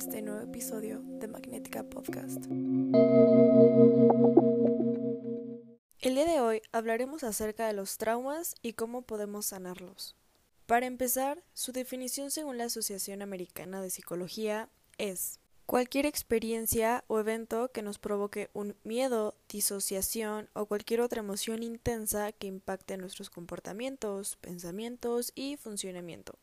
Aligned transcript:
este 0.00 0.22
nuevo 0.22 0.40
episodio 0.40 1.02
de 1.02 1.28
Magnética 1.28 1.82
Podcast. 1.82 2.46
El 6.00 6.14
día 6.14 6.24
de 6.24 6.40
hoy 6.40 6.62
hablaremos 6.72 7.22
acerca 7.22 7.66
de 7.66 7.74
los 7.74 7.98
traumas 7.98 8.54
y 8.62 8.72
cómo 8.72 9.02
podemos 9.02 9.44
sanarlos. 9.44 10.16
Para 10.64 10.86
empezar, 10.86 11.44
su 11.52 11.72
definición 11.72 12.30
según 12.30 12.56
la 12.56 12.64
Asociación 12.64 13.20
Americana 13.20 13.82
de 13.82 13.90
Psicología 13.90 14.70
es 14.96 15.38
Cualquier 15.66 16.06
experiencia 16.06 17.04
o 17.06 17.20
evento 17.20 17.70
que 17.70 17.82
nos 17.82 17.98
provoque 17.98 18.48
un 18.54 18.76
miedo, 18.84 19.34
disociación 19.50 20.48
o 20.54 20.64
cualquier 20.64 21.02
otra 21.02 21.20
emoción 21.20 21.62
intensa 21.62 22.32
que 22.32 22.46
impacte 22.46 22.96
nuestros 22.96 23.28
comportamientos, 23.28 24.36
pensamientos 24.36 25.30
y 25.34 25.58
funcionamiento. 25.58 26.38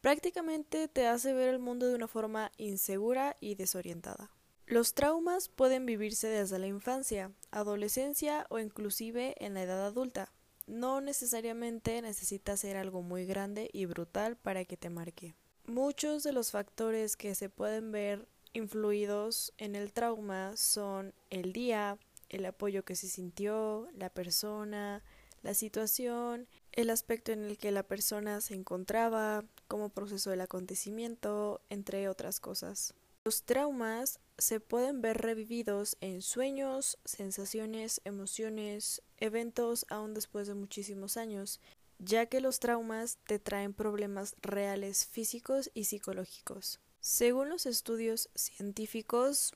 Prácticamente 0.00 0.88
te 0.88 1.06
hace 1.06 1.32
ver 1.32 1.48
el 1.48 1.58
mundo 1.58 1.86
de 1.88 1.94
una 1.94 2.08
forma 2.08 2.52
insegura 2.58 3.36
y 3.40 3.54
desorientada. 3.54 4.30
Los 4.66 4.94
traumas 4.94 5.48
pueden 5.48 5.86
vivirse 5.86 6.26
desde 6.26 6.58
la 6.58 6.66
infancia, 6.66 7.30
adolescencia 7.52 8.46
o 8.50 8.58
inclusive 8.58 9.34
en 9.38 9.54
la 9.54 9.62
edad 9.62 9.86
adulta. 9.86 10.32
No 10.66 11.00
necesariamente 11.00 12.02
necesita 12.02 12.56
ser 12.56 12.76
algo 12.76 13.00
muy 13.02 13.26
grande 13.26 13.70
y 13.72 13.86
brutal 13.86 14.36
para 14.36 14.64
que 14.64 14.76
te 14.76 14.90
marque. 14.90 15.34
Muchos 15.66 16.24
de 16.24 16.32
los 16.32 16.50
factores 16.50 17.16
que 17.16 17.36
se 17.36 17.48
pueden 17.48 17.92
ver 17.92 18.26
influidos 18.54 19.52
en 19.58 19.76
el 19.76 19.92
trauma 19.92 20.56
son 20.56 21.14
el 21.30 21.52
día, 21.52 21.98
el 22.28 22.44
apoyo 22.46 22.84
que 22.84 22.96
se 22.96 23.08
sintió, 23.08 23.88
la 23.94 24.10
persona, 24.10 25.04
la 25.42 25.54
situación, 25.54 26.48
el 26.72 26.90
aspecto 26.90 27.30
en 27.30 27.44
el 27.44 27.58
que 27.58 27.70
la 27.70 27.84
persona 27.84 28.40
se 28.40 28.54
encontraba, 28.54 29.44
cómo 29.66 29.88
procesó 29.88 30.32
el 30.32 30.40
acontecimiento, 30.40 31.60
entre 31.70 32.08
otras 32.08 32.40
cosas. 32.40 32.94
Los 33.24 33.42
traumas 33.42 34.20
se 34.38 34.60
pueden 34.60 35.00
ver 35.00 35.18
revividos 35.18 35.96
en 36.00 36.22
sueños, 36.22 36.98
sensaciones, 37.04 38.00
emociones, 38.04 39.02
eventos 39.18 39.84
aún 39.88 40.14
después 40.14 40.46
de 40.46 40.54
muchísimos 40.54 41.16
años, 41.16 41.60
ya 41.98 42.26
que 42.26 42.40
los 42.40 42.60
traumas 42.60 43.18
te 43.26 43.38
traen 43.38 43.74
problemas 43.74 44.34
reales 44.42 45.06
físicos 45.06 45.70
y 45.74 45.84
psicológicos. 45.84 46.78
Según 47.00 47.48
los 47.48 47.66
estudios 47.66 48.28
científicos, 48.34 49.54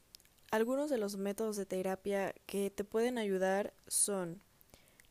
algunos 0.50 0.90
de 0.90 0.98
los 0.98 1.16
métodos 1.16 1.56
de 1.56 1.66
terapia 1.66 2.34
que 2.46 2.70
te 2.70 2.82
pueden 2.82 3.18
ayudar 3.18 3.72
son 3.86 4.40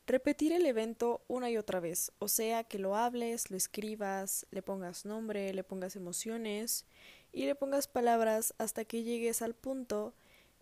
repetir 0.10 0.52
el 0.54 0.66
evento 0.66 1.22
una 1.28 1.52
y 1.52 1.58
otra 1.58 1.80
vez, 1.80 2.12
o 2.18 2.28
sea, 2.28 2.64
que 2.64 2.80
lo 2.80 2.96
hables, 2.96 3.52
lo 3.52 3.58
escribas, 3.58 4.48
le 4.50 4.64
pongas 4.64 5.06
nombre, 5.06 5.54
le 5.54 5.64
pongas 5.64 5.96
emociones 5.96 6.88
y 7.32 7.46
le 7.46 7.54
pongas 7.54 7.88
palabras 7.88 8.56
hasta 8.58 8.86
que 8.86 9.04
llegues 9.04 9.44
al 9.44 9.54
punto 9.54 10.16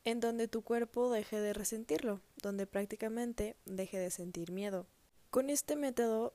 en 0.03 0.19
donde 0.19 0.49
tu 0.49 0.63
cuerpo 0.63 1.09
deje 1.09 1.39
de 1.39 1.53
resentirlo, 1.53 2.19
donde 2.43 2.67
prácticamente 2.67 3.55
deje 3.65 3.97
de 3.97 4.11
sentir 4.11 4.51
miedo. 4.51 4.85
Con 5.29 5.49
este 5.49 5.77
método, 5.77 6.33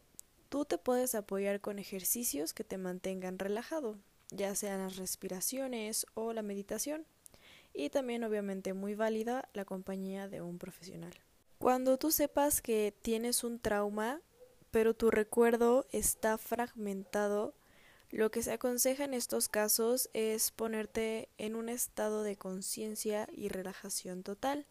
tú 0.48 0.64
te 0.64 0.78
puedes 0.78 1.14
apoyar 1.14 1.60
con 1.60 1.78
ejercicios 1.78 2.54
que 2.54 2.64
te 2.64 2.78
mantengan 2.78 3.38
relajado, 3.38 3.98
ya 4.30 4.54
sean 4.54 4.80
las 4.80 4.96
respiraciones 4.96 6.06
o 6.14 6.32
la 6.32 6.42
meditación, 6.42 7.04
y 7.74 7.90
también 7.90 8.24
obviamente 8.24 8.72
muy 8.72 8.94
válida 8.94 9.50
la 9.52 9.66
compañía 9.66 10.28
de 10.28 10.40
un 10.40 10.58
profesional. 10.58 11.12
Cuando 11.62 11.96
tú 11.96 12.10
sepas 12.10 12.60
que 12.60 12.92
tienes 13.02 13.44
un 13.44 13.60
trauma, 13.60 14.20
pero 14.72 14.94
tu 14.94 15.12
recuerdo 15.12 15.86
está 15.92 16.36
fragmentado, 16.36 17.54
lo 18.10 18.32
que 18.32 18.42
se 18.42 18.50
aconseja 18.50 19.04
en 19.04 19.14
estos 19.14 19.48
casos 19.48 20.10
es 20.12 20.50
ponerte 20.50 21.28
en 21.38 21.54
un 21.54 21.68
estado 21.68 22.24
de 22.24 22.34
conciencia 22.34 23.28
y 23.30 23.46
relajación 23.48 24.24
total. 24.24 24.66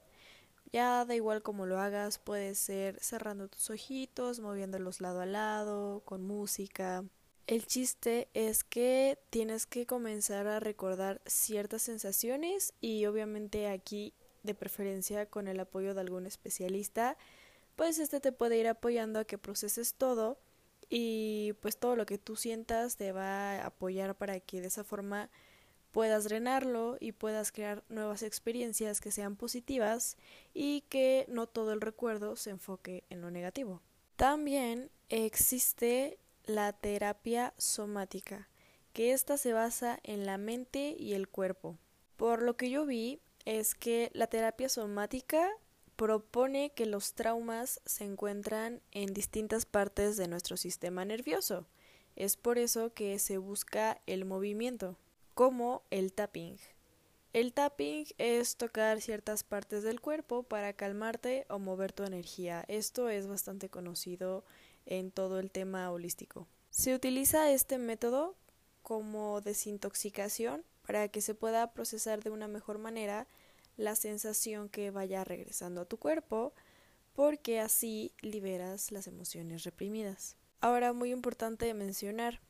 Ya 0.74 1.06
da 1.06 1.16
igual 1.16 1.42
cómo 1.42 1.66
lo 1.66 1.80
hagas, 1.80 2.20
puede 2.20 2.56
ser 2.56 3.00
cerrando 3.00 3.48
tus 3.48 3.70
ojitos, 3.70 4.42
moviéndolos 4.42 5.00
lado 5.00 5.22
a 5.22 5.26
lado, 5.26 6.02
con 6.04 6.24
música, 6.24 7.06
el 7.48 7.66
chiste 7.68 8.30
es 8.34 8.64
que 8.64 9.18
tienes 9.30 9.66
que 9.66 9.86
comenzar 9.86 10.48
a 10.48 10.60
recordar 10.60 11.22
ciertas 11.26 11.82
sensaciones 11.82 12.74
y 12.80 13.06
obviamente 13.06 13.68
aquí 13.68 14.14
de 14.44 14.56
preferencia 14.56 15.26
con 15.26 15.48
el 15.48 15.60
apoyo 15.60 15.94
de 15.94 16.02
algún 16.02 16.26
especialista, 16.26 17.18
pues 17.76 18.00
este 18.00 18.20
te 18.20 18.32
puede 18.32 18.58
ir 18.58 18.68
apoyando 18.68 19.20
a 19.20 19.26
que 19.26 19.38
proceses 19.38 19.94
todo 19.94 20.38
y 20.90 21.54
pues 21.62 21.78
todo 21.78 21.96
lo 21.96 22.06
que 22.06 22.18
tú 22.18 22.36
sientas 22.36 22.98
te 22.98 23.12
va 23.12 23.54
a 23.54 23.68
apoyar 23.68 24.16
para 24.16 24.40
que 24.40 24.62
de 24.62 24.68
esa 24.68 24.84
forma 24.84 25.30
puedas 25.92 26.24
drenarlo 26.24 26.98
y 27.00 27.12
puedas 27.12 27.52
crear 27.52 27.84
nuevas 27.90 28.24
experiencias 28.24 29.02
que 29.02 29.12
sean 29.12 29.36
positivas 29.36 30.18
y 30.54 30.82
que 30.90 31.26
no 31.28 31.48
todo 31.48 31.74
el 31.74 31.82
recuerdo 31.82 32.36
se 32.36 32.50
enfoque 32.50 33.04
en 33.10 33.22
lo 33.22 33.32
negativo. 33.32 33.82
También 34.16 34.90
existe 35.10 36.18
la 36.46 36.74
terapia 36.74 37.54
somática, 37.58 38.50
que 38.94 39.14
ésta 39.14 39.38
se 39.38 39.54
basa 39.54 40.00
en 40.04 40.26
la 40.26 40.38
mente 40.38 40.96
y 40.98 41.14
el 41.14 41.28
cuerpo. 41.28 41.78
Por 42.18 42.42
lo 42.42 42.56
que 42.56 42.70
yo 42.70 42.86
vi 42.86 43.20
es 43.46 43.76
que 43.76 44.12
la 44.14 44.28
terapia 44.28 44.70
somática 44.70 45.50
propone 45.96 46.72
que 46.72 46.86
los 46.86 47.14
traumas 47.14 47.82
se 47.86 48.04
encuentran 48.04 48.82
en 48.92 49.14
distintas 49.14 49.66
partes 49.66 50.18
de 50.18 50.28
nuestro 50.28 50.58
sistema 50.58 51.06
nervioso. 51.06 51.68
Es 52.16 52.38
por 52.38 52.58
eso 52.58 52.94
que 52.94 53.20
se 53.20 53.38
busca 53.38 54.02
el 54.08 54.26
movimiento, 54.26 54.98
como 55.34 55.84
el 55.92 56.14
tapping. 56.14 56.58
El 57.34 57.54
tapping 57.54 58.08
es 58.18 58.58
tocar 58.58 59.00
ciertas 59.00 59.44
partes 59.44 59.84
del 59.84 60.02
cuerpo 60.02 60.44
para 60.44 60.74
calmarte 60.74 61.46
o 61.50 61.60
mover 61.60 61.94
tu 61.94 62.04
energía. 62.04 62.66
Esto 62.68 63.08
es 63.08 63.28
bastante 63.28 63.70
conocido 63.70 64.44
en 64.86 65.12
todo 65.12 65.40
el 65.40 65.52
tema 65.52 65.92
holístico. 65.92 66.48
Se 66.72 66.94
utiliza 66.94 67.52
este 67.52 67.78
método 67.78 68.36
como 68.82 69.40
desintoxicación 69.42 70.66
para 70.82 71.08
que 71.10 71.22
se 71.22 71.36
pueda 71.36 71.74
procesar 71.74 72.24
de 72.24 72.30
una 72.30 72.48
mejor 72.48 72.78
manera 72.78 73.28
la 73.78 73.96
sensación 73.96 74.70
que 74.70 74.92
vaya 74.92 75.24
regresando 75.24 75.82
a 75.82 75.86
tu 75.86 75.98
cuerpo 75.98 76.54
porque 77.14 77.60
así 77.60 78.14
liberas 78.22 78.92
las 78.92 79.08
emociones 79.08 79.64
reprimidas. 79.64 80.38
Ahora, 80.60 80.94
muy 80.94 81.12
importante 81.12 81.74
mencionar 81.74 82.42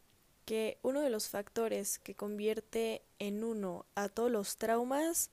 que 0.45 0.79
uno 0.81 1.01
de 1.01 1.09
los 1.09 1.29
factores 1.29 1.99
que 1.99 2.15
convierte 2.15 3.03
en 3.19 3.43
uno 3.43 3.85
a 3.95 4.09
todos 4.09 4.31
los 4.31 4.57
traumas 4.57 5.31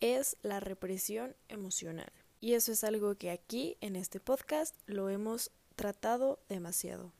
es 0.00 0.36
la 0.42 0.60
represión 0.60 1.34
emocional. 1.48 2.12
Y 2.40 2.54
eso 2.54 2.72
es 2.72 2.84
algo 2.84 3.16
que 3.16 3.30
aquí 3.30 3.76
en 3.80 3.96
este 3.96 4.20
podcast 4.20 4.76
lo 4.86 5.10
hemos 5.10 5.50
tratado 5.74 6.38
demasiado. 6.48 7.12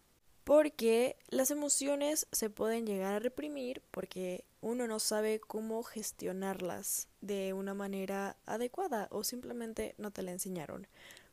Porque 0.49 1.19
las 1.29 1.51
emociones 1.51 2.27
se 2.33 2.49
pueden 2.49 2.87
llegar 2.87 3.13
a 3.13 3.19
reprimir 3.19 3.83
porque 3.91 4.47
uno 4.63 4.87
no 4.87 4.99
sabe 4.99 5.41
cómo 5.41 5.83
gestionarlas 5.83 7.09
de 7.21 7.53
una 7.53 7.75
manera 7.75 8.39
adecuada 8.47 9.09
o 9.11 9.25
simplemente 9.25 9.95
no 9.99 10.11
te 10.11 10.23
la 10.23 10.33
enseñaron. 10.33 10.87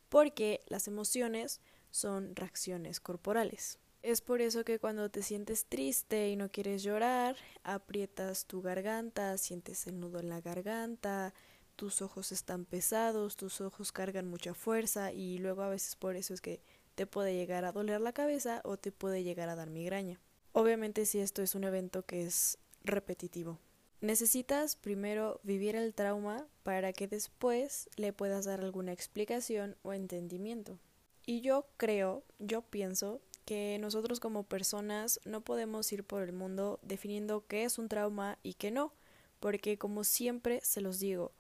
Porque 0.09 0.59
las 0.68 0.90
emociones 0.90 1.62
son 1.92 2.36
reacciones 2.36 3.00
corporales. 3.00 3.80
Es 4.02 4.20
por 4.20 4.42
eso 4.42 4.66
que 4.66 4.80
cuando 4.80 5.09
te 5.09 5.24
sientes 5.24 5.64
triste 5.64 6.28
y 6.28 6.36
no 6.36 6.52
quieres 6.52 6.84
llorar, 6.84 7.38
aprietas 7.64 8.46
tu 8.46 8.62
garganta, 8.62 9.38
sientes 9.38 9.88
el 9.88 9.97
nudo 9.97 10.20
en 10.20 10.28
la 10.28 10.42
garganta, 10.42 11.34
tus 11.78 12.02
ojos 12.02 12.34
están 12.34 12.66
pesados, 12.66 13.38
tus 13.38 13.62
ojos 13.62 13.94
cargan 13.94 14.28
mucha 14.28 14.53
fuerza 14.53 15.14
y 15.14 15.38
luego 15.38 15.62
a 15.62 15.70
veces 15.70 15.96
por 15.96 16.18
eso 16.18 16.34
es 16.34 16.42
que 16.42 16.59
te 16.96 17.06
puede 17.06 17.36
llegar 17.36 17.66
a 17.66 17.72
doler 17.72 18.02
la 18.02 18.14
cabeza 18.14 18.62
o 18.64 18.78
te 18.78 18.92
puede 18.92 19.24
llegar 19.24 19.50
a 19.50 19.56
dar 19.56 19.70
migraña. 19.70 20.20
Obviamente 20.53 21.06
si 21.06 21.20
esto 21.20 21.42
es 21.42 21.53
un 21.53 21.66
evento 21.66 22.03
que 22.03 22.24
es 22.24 22.58
repetitivo. 22.84 23.59
Necesitas 24.02 24.76
primero 24.76 25.40
vivir 25.44 25.76
el 25.76 25.94
trauma 25.94 26.47
para 26.64 26.94
que 26.94 27.08
después 27.08 27.90
le 27.96 28.14
puedas 28.14 28.46
dar 28.46 28.62
alguna 28.62 28.94
explicación 28.94 29.76
o 29.84 29.94
entendimiento. 29.94 30.80
Y 31.26 31.42
yo 31.42 31.66
creo, 31.78 32.24
yo 32.40 32.62
pienso 32.62 33.20
que 33.46 33.78
nosotros 33.80 34.20
como 34.20 34.44
personas 34.44 35.20
no 35.26 35.41
podemos 35.41 35.91
ir 35.91 36.03
por 36.03 36.24
el 36.24 36.34
mundo 36.34 36.80
definiendo 36.84 37.46
qué 37.48 37.64
es 37.64 37.78
un 37.78 37.90
trauma 37.90 38.38
y 38.44 38.53
qué 38.53 38.72
no, 38.72 38.94
porque 39.40 39.78
como 39.78 40.03
siempre 40.03 40.62
se 40.64 40.82
los 40.82 41.00
digo, 41.00 41.32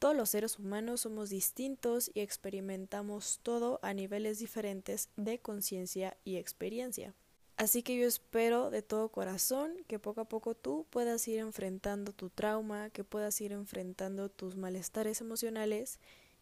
todos 0.00 0.16
los 0.16 0.30
seres 0.30 0.58
humanos 0.58 1.02
somos 1.02 1.28
distintos 1.28 2.10
y 2.14 2.20
experimentamos 2.20 3.38
todo 3.42 3.78
a 3.82 3.92
niveles 3.92 4.38
diferentes 4.38 5.10
de 5.16 5.38
conciencia 5.38 6.16
y 6.24 6.36
experiencia. 6.36 7.14
Así 7.58 7.82
que 7.82 7.98
yo 7.98 8.06
espero 8.06 8.70
de 8.70 8.80
todo 8.80 9.10
corazón 9.10 9.74
que 9.86 9.98
poco 9.98 10.22
a 10.22 10.24
poco 10.24 10.54
tú 10.54 10.86
puedas 10.88 11.28
ir 11.28 11.38
enfrentando 11.38 12.12
tu 12.12 12.30
trauma, 12.30 12.88
que 12.88 13.04
puedas 13.04 13.38
ir 13.42 13.52
enfrentando 13.52 14.30
tus 14.30 14.56
malestares 14.56 15.20
emocionales 15.20 16.00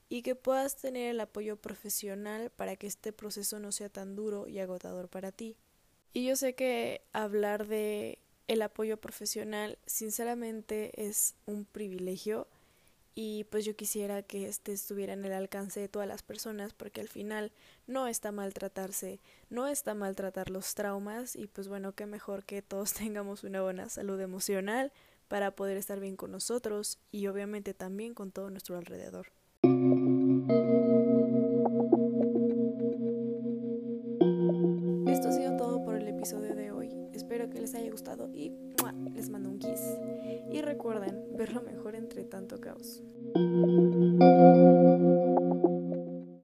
y 0.09 0.23
que 0.23 0.37
puedas 0.37 0.77
tener 0.77 1.11
el 1.11 1.19
apoyo 1.19 1.57
profesional 1.57 2.51
para 2.51 2.77
que 2.77 2.87
este 2.87 3.13
proceso 3.13 3.59
no 3.59 3.73
sea 3.73 3.89
tan 3.89 4.15
duro 4.15 4.47
y 4.47 4.61
agotador 4.61 5.09
para 5.09 5.33
ti. 5.33 5.57
Y 6.13 6.25
yo 6.27 6.37
sé 6.37 6.55
que 6.55 7.03
hablar 7.13 7.67
de 7.67 8.21
el 8.47 8.63
apoyo 8.63 8.99
profesional 8.99 9.79
sinceramente 9.85 10.93
es 11.09 11.35
un 11.45 11.65
privilegio 11.65 12.47
y 13.21 13.43
pues 13.51 13.65
yo 13.65 13.75
quisiera 13.75 14.23
que 14.23 14.47
este 14.47 14.71
estuviera 14.71 15.13
en 15.13 15.25
el 15.25 15.33
alcance 15.33 15.81
de 15.81 15.89
todas 15.89 16.07
las 16.07 16.23
personas 16.23 16.73
porque 16.73 17.01
al 17.01 17.09
final 17.09 17.51
no 17.89 18.07
está 18.07 18.31
mal 18.31 18.55
tratarse, 18.55 19.19
no 19.51 19.67
está 19.67 19.93
mal 19.93 20.15
tratar 20.15 20.51
los 20.51 20.77
traumas 20.77 21.35
y 21.35 21.49
pues 21.49 21.67
bueno, 21.67 21.97
qué 21.97 22.07
mejor 22.07 22.45
que 22.45 22.63
todos 22.63 22.93
tengamos 22.95 23.43
una 23.43 23.61
buena 23.61 23.89
salud 23.89 24.21
emocional 24.21 24.93
para 25.27 25.51
poder 25.51 25.77
estar 25.79 25.99
bien 25.99 26.15
con 26.15 26.31
nosotros 26.31 27.01
y 27.11 27.27
obviamente 27.27 27.75
también 27.75 28.15
con 28.15 28.31
todo 28.31 28.51
nuestro 28.51 28.77
alrededor. 28.79 29.33
Que 37.51 37.61
les 37.61 37.75
haya 37.75 37.91
gustado 37.91 38.31
y 38.33 38.53
les 39.15 39.31
mando 39.31 39.49
un 39.49 39.59
kiss. 39.59 39.81
Y 40.53 40.61
recuerden 40.61 41.37
ver 41.37 41.53
lo 41.53 41.63
mejor 41.63 41.95
entre 41.95 42.25
tanto 42.25 42.61
caos. 42.61 43.03